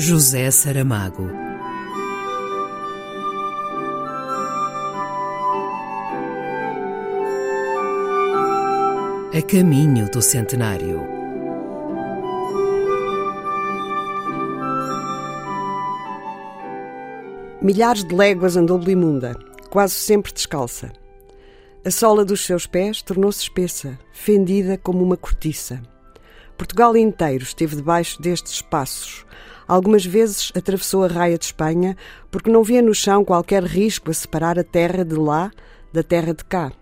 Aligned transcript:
José 0.00 0.48
Saramago. 0.52 1.28
A 9.36 9.42
caminho 9.42 10.08
do 10.12 10.22
centenário. 10.22 11.00
Milhares 17.60 18.04
de 18.04 18.14
léguas 18.14 18.56
andou 18.56 18.78
Belimunda, 18.78 19.36
quase 19.68 19.94
sempre 19.94 20.32
descalça. 20.32 20.92
A 21.84 21.90
sola 21.90 22.24
dos 22.24 22.46
seus 22.46 22.68
pés 22.68 23.02
tornou-se 23.02 23.42
espessa, 23.42 23.98
fendida 24.12 24.78
como 24.78 25.02
uma 25.02 25.16
cortiça. 25.16 25.82
Portugal 26.56 26.96
inteiro 26.96 27.42
esteve 27.42 27.74
debaixo 27.74 28.22
destes 28.22 28.52
espaços. 28.52 29.26
Algumas 29.68 30.04
vezes 30.06 30.50
atravessou 30.56 31.04
a 31.04 31.08
raia 31.08 31.36
de 31.36 31.44
Espanha 31.44 31.94
porque 32.30 32.50
não 32.50 32.64
via 32.64 32.80
no 32.80 32.94
chão 32.94 33.22
qualquer 33.22 33.62
risco 33.62 34.10
a 34.10 34.14
separar 34.14 34.58
a 34.58 34.64
terra 34.64 35.04
de 35.04 35.14
lá 35.14 35.50
da 35.92 36.02
terra 36.02 36.32
de 36.32 36.42
cá. 36.42 36.72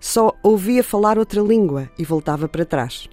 Só 0.00 0.32
ouvia 0.42 0.82
falar 0.82 1.18
outra 1.18 1.42
língua 1.42 1.90
e 1.98 2.04
voltava 2.04 2.48
para 2.48 2.64
trás. 2.64 3.06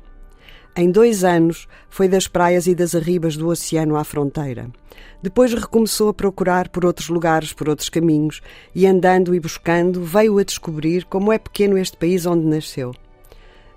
Em 0.73 0.89
dois 0.89 1.23
anos 1.23 1.67
foi 1.89 2.07
das 2.07 2.27
praias 2.27 2.67
e 2.67 2.75
das 2.75 2.95
arribas 2.95 3.35
do 3.35 3.49
oceano 3.49 3.97
à 3.97 4.03
fronteira. 4.03 4.71
Depois 5.21 5.53
recomeçou 5.53 6.07
a 6.09 6.13
procurar 6.13 6.69
por 6.69 6.85
outros 6.85 7.09
lugares, 7.09 7.51
por 7.51 7.67
outros 7.67 7.89
caminhos, 7.89 8.41
e 8.73 8.85
andando 8.85 9.33
e 9.33 9.39
buscando, 9.39 10.03
veio 10.03 10.37
a 10.37 10.43
descobrir 10.43 11.03
como 11.05 11.33
é 11.33 11.39
pequeno 11.39 11.77
este 11.77 11.97
país 11.97 12.25
onde 12.25 12.45
nasceu. 12.45 12.93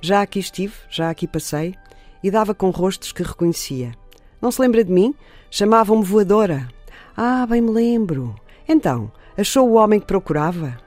Já 0.01 0.21
aqui 0.21 0.39
estive, 0.39 0.75
já 0.91 1.11
aqui 1.11 1.27
passei, 1.27 1.75
e 2.23 2.31
dava 2.31 2.55
com 2.55 2.71
rostos 2.71 3.13
que 3.13 3.23
reconhecia. 3.23 3.93
Não 4.41 4.51
se 4.51 4.61
lembra 4.61 4.85
de 4.85 4.93
mim? 4.93 5.15
Chamavam-me 5.51 6.05
voadora. 6.05 6.69
Ah, 7.17 7.47
bem 7.47 7.61
me 7.61 7.71
lembro. 7.71 8.35
Então, 8.69 9.11
achou 9.37 9.69
o 9.69 9.75
homem 9.75 10.01
que 10.01 10.07
procurava? 10.07 10.79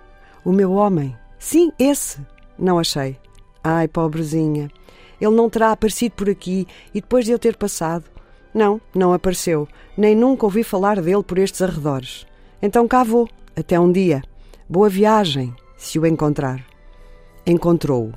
O 0.44 0.52
meu 0.52 0.72
homem? 0.72 1.16
Sim, 1.38 1.72
esse. 1.78 2.19
Não 2.58 2.80
achei. 2.80 3.17
Ai, 3.63 3.88
pobrezinha. 3.88 4.69
Ele 5.19 5.36
não 5.36 5.50
terá 5.50 5.72
aparecido 5.72 6.16
por 6.16 6.30
aqui 6.30 6.67
e 6.94 7.00
depois 7.02 7.25
de 7.25 7.31
eu 7.31 7.39
ter 7.39 7.55
passado. 7.55 8.05
Não, 8.53 8.80
não 8.94 9.13
apareceu. 9.13 9.67
Nem 9.97 10.16
nunca 10.16 10.45
ouvi 10.45 10.63
falar 10.63 11.02
dele 11.02 11.23
por 11.23 11.38
estes 11.38 11.61
arredores. 11.61 12.25
Então 12.61 12.88
cá 12.88 13.03
vou. 13.03 13.28
Até 13.56 13.80
um 13.80 13.91
dia. 13.91 14.23
Boa 14.67 14.89
viagem, 14.89 15.53
se 15.78 16.00
o 16.00 16.06
encontrar. 16.06 16.66
Encontrou-o. 17.45 18.13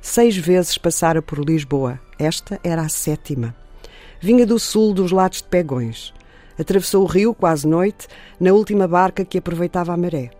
Seis 0.00 0.36
vezes 0.36 0.76
passara 0.76 1.22
por 1.22 1.38
Lisboa. 1.38 1.98
Esta 2.18 2.60
era 2.62 2.82
a 2.82 2.88
sétima. 2.88 3.54
Vinha 4.24 4.46
do 4.46 4.58
sul 4.58 4.94
dos 4.94 5.12
lados 5.12 5.42
de 5.42 5.48
Pegões. 5.48 6.14
Atravessou 6.58 7.02
o 7.02 7.06
rio 7.06 7.34
quase 7.34 7.68
noite, 7.68 8.08
na 8.40 8.54
última 8.54 8.88
barca 8.88 9.22
que 9.22 9.36
aproveitava 9.36 9.92
a 9.92 9.98
maré. 9.98 10.30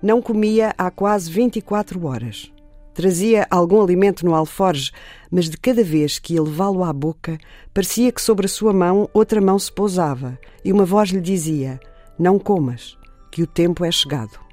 Não 0.00 0.22
comia 0.22 0.72
há 0.78 0.88
quase 0.88 1.28
24 1.32 2.06
horas. 2.06 2.52
Trazia 2.94 3.44
algum 3.50 3.82
alimento 3.82 4.24
no 4.24 4.36
alforge, 4.36 4.92
mas 5.32 5.50
de 5.50 5.56
cada 5.56 5.82
vez 5.82 6.20
que 6.20 6.34
ia 6.34 6.42
levá-lo 6.44 6.84
à 6.84 6.92
boca, 6.92 7.36
parecia 7.74 8.12
que 8.12 8.22
sobre 8.22 8.46
a 8.46 8.48
sua 8.48 8.72
mão 8.72 9.10
outra 9.12 9.40
mão 9.40 9.58
se 9.58 9.72
pousava 9.72 10.38
e 10.64 10.72
uma 10.72 10.84
voz 10.84 11.08
lhe 11.08 11.20
dizia: 11.20 11.80
Não 12.16 12.38
comas, 12.38 12.96
que 13.32 13.42
o 13.42 13.48
tempo 13.48 13.84
é 13.84 13.90
chegado. 13.90 14.43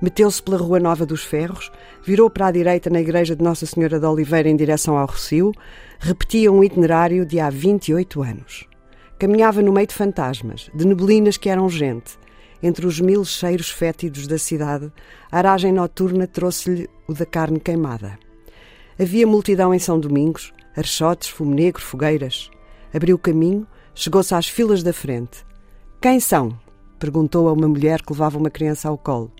Meteu-se 0.00 0.42
pela 0.42 0.56
Rua 0.56 0.80
Nova 0.80 1.04
dos 1.04 1.22
Ferros, 1.22 1.70
virou 2.02 2.30
para 2.30 2.46
a 2.46 2.50
direita 2.50 2.88
na 2.88 3.00
igreja 3.00 3.36
de 3.36 3.44
Nossa 3.44 3.66
Senhora 3.66 4.00
de 4.00 4.06
Oliveira 4.06 4.48
em 4.48 4.56
direção 4.56 4.96
ao 4.96 5.06
Rocio, 5.06 5.52
repetia 5.98 6.50
um 6.50 6.64
itinerário 6.64 7.26
de 7.26 7.38
há 7.38 7.50
28 7.50 8.22
anos. 8.22 8.66
Caminhava 9.18 9.60
no 9.60 9.72
meio 9.72 9.86
de 9.86 9.94
fantasmas, 9.94 10.70
de 10.74 10.86
neblinas 10.86 11.36
que 11.36 11.50
eram 11.50 11.68
gente. 11.68 12.18
Entre 12.62 12.86
os 12.86 12.98
mil 12.98 13.22
cheiros 13.26 13.68
fétidos 13.68 14.26
da 14.26 14.38
cidade, 14.38 14.90
a 15.30 15.36
aragem 15.36 15.72
noturna 15.72 16.26
trouxe-lhe 16.26 16.88
o 17.06 17.12
da 17.12 17.26
carne 17.26 17.60
queimada. 17.60 18.18
Havia 18.98 19.26
multidão 19.26 19.74
em 19.74 19.78
São 19.78 20.00
Domingos, 20.00 20.52
archotes, 20.74 21.28
fumo 21.28 21.54
negro, 21.54 21.82
fogueiras. 21.82 22.50
Abriu 22.94 23.16
o 23.16 23.18
caminho, 23.18 23.66
chegou-se 23.94 24.34
às 24.34 24.48
filas 24.48 24.82
da 24.82 24.94
frente. 24.94 25.44
Quem 26.00 26.18
são? 26.20 26.58
perguntou 26.98 27.48
a 27.48 27.52
uma 27.52 27.68
mulher 27.68 28.00
que 28.00 28.12
levava 28.12 28.38
uma 28.38 28.50
criança 28.50 28.88
ao 28.88 28.96
colo. 28.96 29.30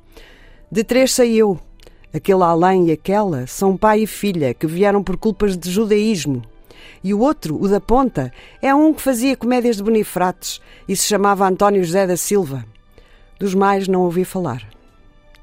De 0.73 0.85
três 0.85 1.13
sei 1.13 1.35
eu. 1.35 1.59
Aquele 2.15 2.45
além 2.45 2.89
e 2.89 2.93
aquela 2.93 3.45
são 3.45 3.77
pai 3.77 4.03
e 4.03 4.07
filha 4.07 4.55
que 4.55 4.69
vieram 4.69 5.03
por 5.03 5.17
culpas 5.17 5.59
de 5.59 5.69
judaísmo. 5.69 6.43
E 7.03 7.13
o 7.13 7.19
outro, 7.19 7.61
o 7.61 7.67
da 7.67 7.81
ponta, 7.81 8.33
é 8.63 8.73
um 8.73 8.95
que 8.95 9.03
fazia 9.03 9.37
comédias 9.37 9.79
de 9.79 9.83
bonifrates 9.83 10.61
e 10.87 10.95
se 10.95 11.09
chamava 11.09 11.49
António 11.49 11.83
José 11.83 12.07
da 12.07 12.17
Silva. 12.17 12.65
Dos 13.37 13.53
mais 13.53 13.89
não 13.89 14.03
ouvi 14.03 14.25
falar. 14.25 14.65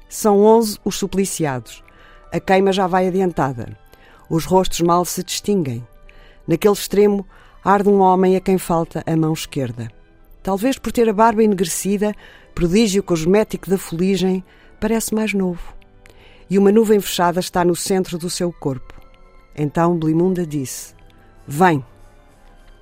São 0.08 0.42
onze 0.42 0.78
os 0.82 0.96
supliciados. 0.96 1.84
A 2.32 2.40
queima 2.40 2.72
já 2.72 2.86
vai 2.86 3.06
adiantada. 3.06 3.76
Os 4.30 4.46
rostos 4.46 4.80
mal 4.80 5.04
se 5.04 5.22
distinguem. 5.22 5.86
Naquele 6.46 6.72
extremo 6.72 7.26
arde 7.62 7.90
um 7.90 8.00
homem 8.00 8.34
a 8.34 8.40
quem 8.40 8.56
falta 8.56 9.04
a 9.06 9.14
mão 9.14 9.34
esquerda. 9.34 9.90
Talvez 10.42 10.78
por 10.78 10.90
ter 10.90 11.06
a 11.06 11.12
barba 11.12 11.42
enegrecida, 11.42 12.14
prodígio 12.54 13.02
cosmético 13.02 13.68
da 13.68 13.76
fuligem, 13.76 14.42
parece 14.80 15.14
mais 15.14 15.32
novo. 15.32 15.74
E 16.50 16.58
uma 16.58 16.72
nuvem 16.72 17.00
fechada 17.00 17.40
está 17.40 17.64
no 17.64 17.76
centro 17.76 18.16
do 18.18 18.30
seu 18.30 18.52
corpo. 18.52 18.94
Então 19.54 19.98
Blimunda 19.98 20.46
disse: 20.46 20.94
Vem! 21.46 21.84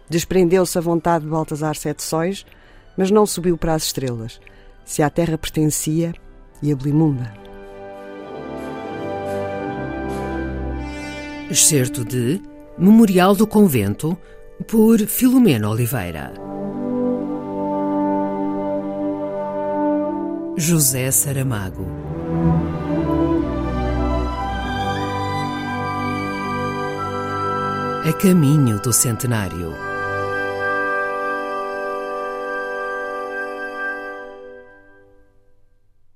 Desprendeu-se 0.09 0.79
a 0.79 0.81
vontade 0.81 1.25
de 1.25 1.31
Baltasar 1.31 1.75
Sete 1.75 2.03
Sóis, 2.03 2.47
mas 2.97 3.11
não 3.11 3.27
subiu 3.27 3.59
para 3.59 3.75
as 3.75 3.85
estrelas. 3.85 4.41
Se 4.85 5.03
à 5.03 5.11
terra 5.11 5.37
pertencia, 5.37 6.15
e 6.63 6.73
a 6.73 6.77
Blimunda. 6.77 7.33
Excerto 11.51 12.05
de 12.05 12.41
Memorial 12.79 13.35
do 13.35 13.47
Convento, 13.47 14.17
por 14.67 14.99
Filomena 15.01 15.71
Oliveira. 15.71 16.46
José 20.59 21.11
Saramago. 21.11 21.87
A 28.09 28.13
caminho 28.15 28.81
do 28.81 28.91
centenário. 28.91 29.75